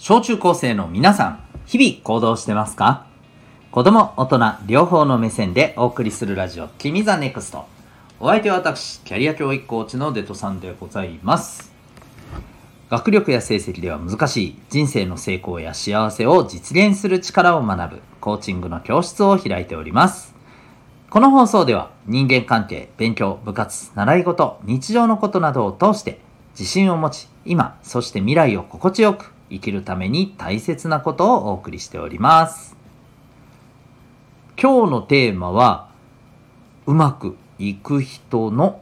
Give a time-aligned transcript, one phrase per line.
[0.00, 3.04] 小中高生の皆さん、日々行動してますか？
[3.72, 4.38] 子供、大人、
[4.68, 7.66] 両方の目線でお送りするラジオ、君 the NEXT。
[8.20, 11.72] お相手は私、キャリア教育コーチのデトさんでございます。
[12.88, 20.32] 学力や成績では難しい人生の成功や幸せを実現する力を学ぶコーチングの教室を開いております。
[21.10, 26.20] この放送では人間関係、勉強、部活、習い事、日常のことなどを通して
[26.52, 32.76] 自信を持ち、今、そして未来を心地よく生きるために大切なことをお送りしております。
[34.60, 35.88] 今日のテーマは、
[36.86, 38.80] うまくいく人の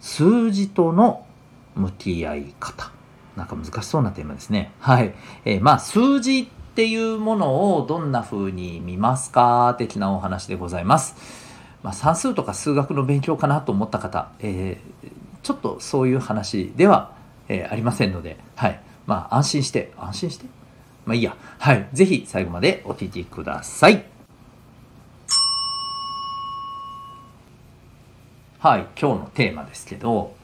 [0.00, 1.26] 数字との
[1.74, 2.90] 向き合い方。
[3.36, 4.72] なんか難しそうなテーマですね。
[4.80, 5.14] はい。
[5.44, 11.14] えーまあ、数字っていうものをどんな風に見ますか的なお話でございます。
[11.82, 15.10] まあ、算数とか数学の勉強かなと思った方、えー
[15.42, 17.12] ちょっとそういう話では、
[17.48, 18.80] えーありませんので、はい。
[19.06, 20.46] まあ、安心して、安心して。
[21.06, 21.36] まあいいや。
[21.58, 21.88] はい。
[21.92, 24.04] ぜひ最後までお聞きください。
[28.58, 28.86] はい。
[29.00, 30.34] 今日のテーマですけど、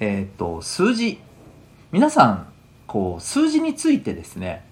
[0.00, 1.18] えっ、と、数字。
[1.92, 2.48] 皆さん、
[2.86, 4.64] こう、数字についてですね、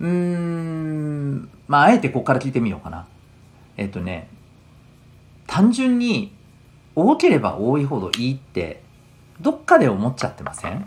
[0.00, 3.06] うーん、まあ、あえてここから聞いてみようかな。
[3.76, 4.28] えっ、とね、
[5.46, 6.32] 単純に
[6.94, 8.82] 多ければ多いほどいいって、
[9.40, 10.86] どっかで思っちゃってません？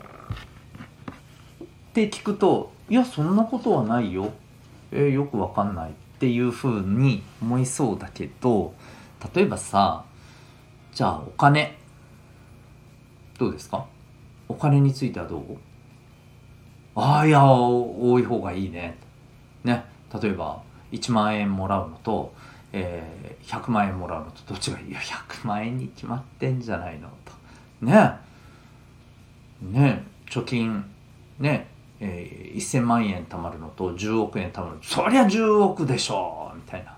[2.05, 4.31] って聞くと、いや、そんなことはないよ。
[4.91, 8.73] えーよくわかんないっていうふうに思いそうだけど、
[9.35, 10.05] 例えばさ、
[10.93, 11.77] じゃあお金。
[13.37, 13.85] どうですか？
[14.47, 15.57] お金についてはどう？
[16.95, 18.97] ああ、いや、多い方がいいね。
[19.63, 19.83] ね。
[20.21, 22.33] 例えば、1万円もらうのと、
[22.73, 24.89] えー100万円もらうのとどっちがいい？
[24.89, 27.85] いや、100万円に決まってんじゃないのと。
[27.85, 28.11] ね
[29.61, 30.83] ね貯金、
[31.39, 31.67] ね
[31.99, 36.95] えー1000万円貯まるのと10億円貯まるそりゃ10億でしょみたいな。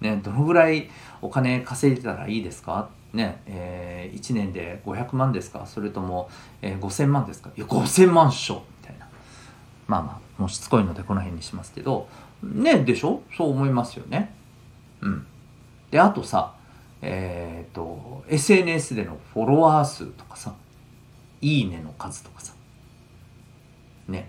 [0.00, 0.88] ね、どのぐらい
[1.22, 2.88] お金稼いでたらいいですか？
[3.12, 5.64] ね、えー、1年で500万ですか？
[5.66, 6.28] それとも、
[6.62, 7.50] えー、5000万ですか？
[7.56, 9.06] いや、5000万っしょみたいな。
[9.86, 12.08] まあまあ、もうしつこいのでこの辺にしますけど、
[12.42, 13.22] ね、でしょ？
[13.36, 14.34] そう思いますよね。
[15.00, 15.26] うん。
[15.90, 16.54] で、あとさ、
[17.02, 20.54] えっ、と、SNS でのフォロワー数とかさ、
[21.40, 22.52] いいねの数とかさ、
[24.08, 24.28] ね、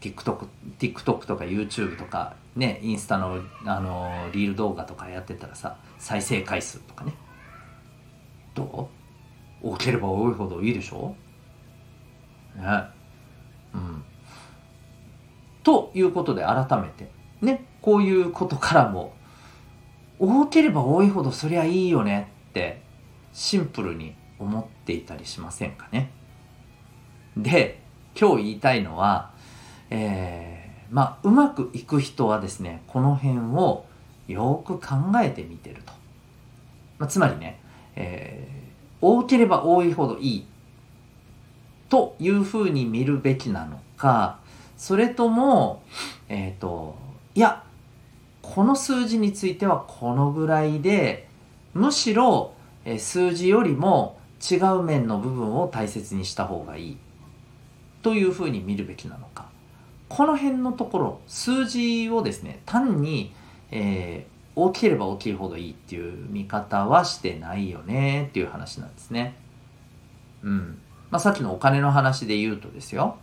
[0.00, 0.46] TikTok,
[0.78, 7.14] TikTok とか YouTube とか、ね、インスタの、あのリール動画とかやってたらさ、再生回数とかね。
[8.54, 8.88] ど
[9.62, 9.68] う？
[9.70, 11.14] 多ければ多いほどいいでしょ？
[12.56, 12.62] ね。
[13.72, 14.04] うん。
[15.62, 17.08] ということで改めて、
[17.40, 19.14] ね、こういうことからも、
[20.18, 22.82] 多ければ多いほどそりゃいいよねって、
[23.32, 26.10] シンプルに思っていたりしませんかね。
[27.36, 27.81] で、
[28.18, 29.30] 今日言いたいのは、
[29.90, 33.84] えー、まあ、うまくいく人はですね、この辺を
[34.28, 35.92] よく考えてみてると。
[36.98, 37.60] まあ、つまりね、
[37.96, 38.62] えー
[39.02, 40.46] 多ければ多いほどいい
[41.90, 44.38] というふうに見るべきなのか、
[44.78, 45.82] それとも、
[46.28, 46.96] えっ、と、
[47.34, 47.64] いや、
[48.40, 51.28] この数字についてはこのぐらいで、
[51.74, 56.96] むしろ、えー数字よりも違う面の部分を大切にした方がいい
[58.02, 59.46] というふうに見るべきなのか。
[60.08, 63.32] この辺のところ、数字をですね、単に、
[63.70, 69.34] えー大きければ大きいほどいいっていう見方はしてないよねっていう話なんですね。
[70.42, 70.78] うん。
[71.10, 73.16] まあ、さっきのお金の話で言うとですよ。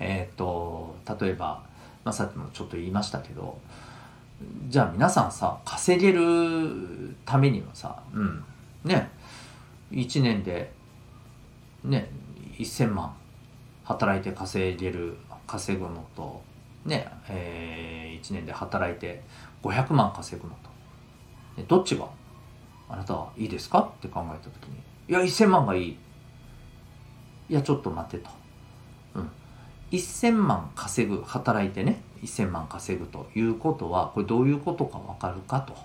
[0.00, 1.62] えっ、と、例えば、
[2.04, 3.58] まあ、さっきもちょっと言いましたけど、
[4.68, 8.44] じゃあ皆さんさ、稼げるためにはさ、うん。
[8.84, 9.08] ね、
[9.92, 10.72] 1年で、
[11.84, 12.10] ね、
[12.58, 13.14] 1000万
[13.92, 15.16] 働いて稼げる、
[15.46, 16.42] 稼ぐのと、
[16.84, 19.22] ね、え1年で働いて
[19.62, 21.62] 500万稼ぐのと。
[21.68, 22.06] どっちが
[22.88, 23.80] あなたはいいですか？
[23.80, 24.76] って考えた時に、
[25.08, 25.98] いや、1000万がいい。
[27.50, 28.30] いや、ちょっと待ってと。
[29.14, 29.28] うん。
[29.90, 35.76] 1000万稼ぐ、働いてね、1000万稼ぐということは、これどういうことかわかるかと。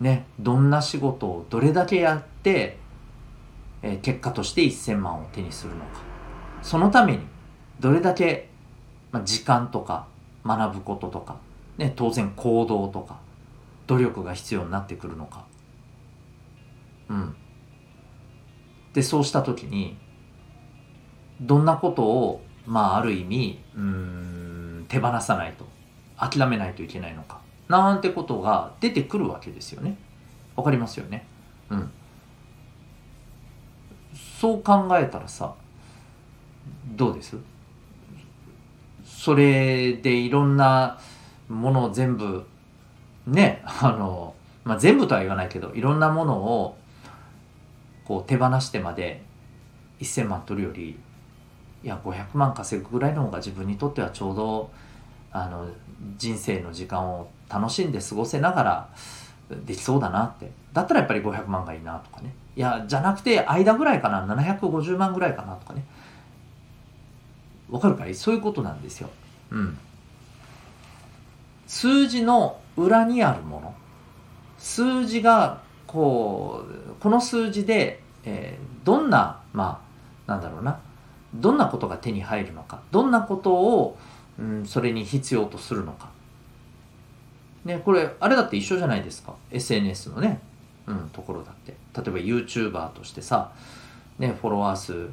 [0.00, 2.78] ね、どんな仕事をどれだけやって、
[3.82, 6.11] えー結果として1000万を手にするのか。
[6.62, 7.20] そのために、
[7.80, 8.48] どれだけ、
[9.10, 10.06] まあ、時間とか
[10.46, 11.36] 学ぶこととか、
[11.76, 13.18] ね、当然行動とか、
[13.86, 15.44] 努力が必要になってくるのか。
[17.08, 17.36] うん。
[18.92, 19.98] で、そうしたときに、
[21.40, 25.66] どんなことを、まあ、ある意味、うん、手放さないと、
[26.16, 27.40] 諦めないといけないのか。
[27.68, 29.96] なんてことが出てくるわけですよね。
[30.56, 31.26] わかりますよね。
[31.70, 31.90] うん。
[34.40, 35.54] そう考えたらさ、
[36.96, 37.36] どうです？
[39.04, 40.98] それでいろんな
[41.48, 42.44] ものを全部
[43.26, 46.76] ねあの、まあ、全部とは言わないけどいろんなものを
[48.04, 49.22] こう手放してまで
[50.00, 50.98] 1,000万取るより
[51.84, 54.70] いや500万稼ぐぐらいの方が自分にとってはちょうど
[55.30, 55.68] あの
[56.16, 58.88] 人生の時間を楽しんで過ごせながら
[59.64, 60.50] できそうだなって。
[60.72, 62.34] だったらやっぱり500万がいいなとかね。
[62.56, 65.84] いやじゃなくて間ぐらいかな？750万ぐらいかなとかね。
[67.72, 68.14] わかるかい？
[68.14, 69.08] そういうことなんですよ。
[69.50, 69.78] うん。
[71.66, 73.74] 数字の裏にあるもの。
[74.58, 79.82] 数字がこうこの数字で、えー、どんなま
[80.26, 80.78] あなんだろうな。
[81.34, 82.82] どんなことが手に入るのか。
[82.90, 83.96] どんなことを、
[84.38, 86.10] うん、それに必要とするのか。
[87.64, 89.34] ねこれあれだって一緒じゃないですか。
[89.50, 90.40] SNS のね、
[90.86, 91.72] うん、ところだって。
[91.96, 93.50] 例えば YouTuber としてさ、
[94.18, 95.08] ね、フォロワー数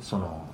[0.00, 0.46] その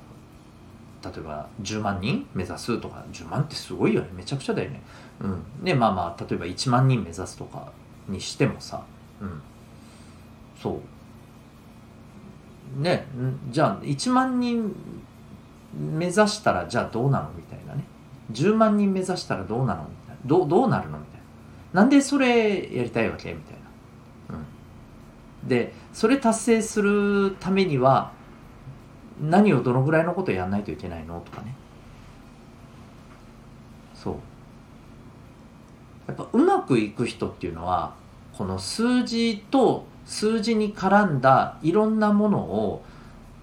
[1.10, 4.08] 例えば10万人目指すとか10万ってすごいよね。
[4.14, 4.82] めちゃくちゃだよね。
[5.20, 5.64] うん。
[5.64, 7.72] でまあまあ例えば1万人目指すとか
[8.08, 8.82] にしてもさ
[9.20, 9.42] うん。
[10.60, 10.80] そ
[12.78, 12.82] う。
[12.82, 13.06] ね
[13.50, 14.74] じゃあ1万人
[15.74, 17.84] 目指したらじゃあどうなのみたいなね。
[18.32, 20.20] 10万人目指したらどうなのみたいな。
[20.24, 21.16] どどうなるのみたいな。
[21.72, 23.54] なんでそれやりたいわけみたい
[24.30, 28.12] な、うん、でそれ達成するためには
[29.20, 31.54] 何をどのぐらいのことやんないといけないのとかね。
[33.94, 34.14] そう。
[36.06, 37.94] やっぱうまくいく人っていうのは
[38.32, 42.84] この数字と数字に絡んだいろんなものを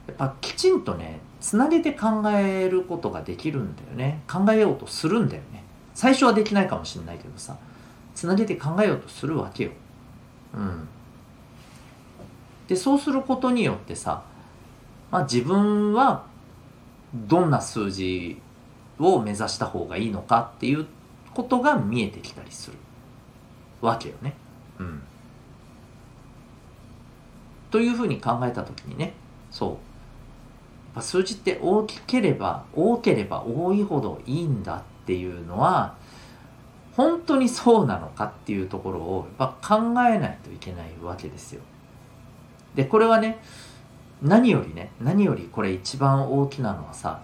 [0.07, 4.23] やっぱきちんとねつなげて考えることができるんだよね。
[4.31, 5.63] 考えようとするんだよね。
[5.93, 7.57] 最初はできないかもしれないけどさ。
[8.15, 9.71] つなげて考えようとするわけよ。
[10.53, 10.87] うん。
[12.67, 14.23] でそうすることによってさ
[15.13, 16.25] まあ、自分は
[17.13, 18.41] どんな数字
[18.97, 20.87] を目指した方がいいのかっていう
[21.35, 22.77] ことが見えてきたりする
[23.79, 24.33] わけよね。
[24.79, 25.03] うん、
[27.69, 29.13] というふうに考えた時にね
[29.51, 29.77] そ
[30.95, 35.93] う数字って大きければ多ければ多いほどいいんだっていうのは
[36.97, 41.61] 本当にそうなのかっていうところをやっぱ考えないといけないわけですよ。
[42.73, 43.37] でこれはね
[44.23, 47.21] 何よりね何よりこれ一番大きなのはさ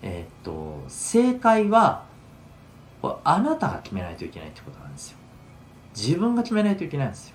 [0.00, 2.04] えー、っと正解は
[3.24, 5.18] あなたが決めないといけないってことなんですよ。
[5.94, 7.34] 自分が決めないといけないんですよ。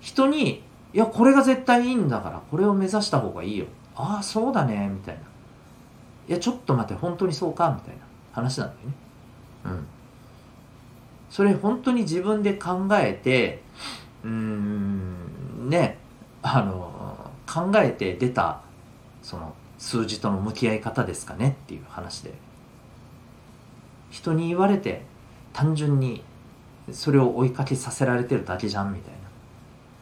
[0.00, 3.66] 人にいやこれが絶対いいんだからこれを目指した方がいいよ。
[3.96, 5.20] ああそうだねみたいな。
[6.28, 8.02] いやちょっと待って本当にそうかみたいな。
[8.32, 8.94] 話なんだよね。
[9.64, 9.86] うん。
[11.28, 13.62] それ本当に自分で考えて
[14.24, 15.96] うーんね
[16.42, 16.89] あの
[17.52, 18.60] 考えて出た
[19.22, 22.32] その数字との向き合い方ですかねっていう話で
[24.10, 25.02] 人に言われて
[25.52, 26.22] 単純に
[26.92, 29.18] それを追いかけさせられてるだけじゃんみたいな。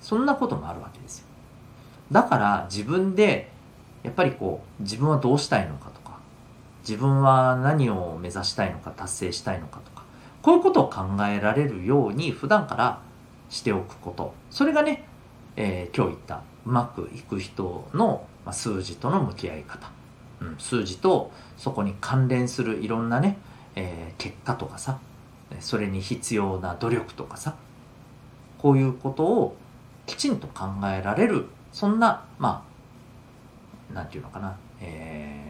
[0.01, 1.27] そんなこともあるわけですよ。
[2.13, 3.51] だから自分で
[4.03, 6.19] やっぱりこう自分はどうしたいのかとか
[6.81, 10.05] 自分は何を目指したいのか達成したいのかとか
[10.41, 13.03] こういうことを考えられるように普段から
[13.51, 14.35] しておくこと。
[14.51, 15.08] それがね、
[15.61, 19.91] えー、今日言ったうまくいく人の数字との向き合い方、
[20.41, 23.37] うん、数字とそこに関連するいろんなね、
[23.75, 25.01] えー、結果とかさ
[25.59, 27.57] それに必要な努力とかさ
[28.59, 29.57] こういうことを
[30.07, 32.65] きちんと考えられるそんなま
[33.91, 35.43] あなんていうのかな、え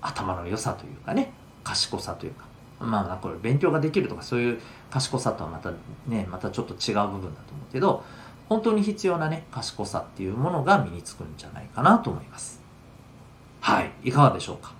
[0.00, 1.30] ー、頭の良さというかね
[1.62, 2.46] 賢さというか
[2.80, 5.72] まあこれ勉強ができるとかそういう賢さとはまた
[6.06, 8.02] ねまたちょっと違う部分だと思うけど
[8.48, 12.60] 本当に必要なね、賢さっていうものが身につくんじゃないかなと思います。
[13.60, 14.72] はい、いかがでしょうか？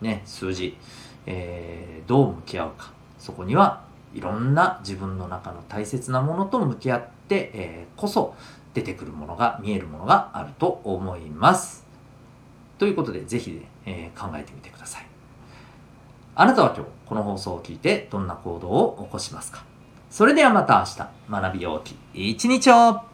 [0.00, 0.76] ね、数字、
[1.24, 2.92] えー、どう向き合うか。
[3.18, 3.82] そこには
[4.14, 8.34] いろんな自分の中の大切なものと向き合って、えー、こそ
[8.74, 11.86] 出てくるものが、見えるものがあると思います。
[12.76, 15.06] ということで、ぜひ、ね、えー、考えてみてください。
[16.34, 19.64] あなたは今日この放送を聞いてどんな行動を起こしますか？
[20.14, 21.42] それではまた明日。
[21.42, 23.13] 学びようき一日を。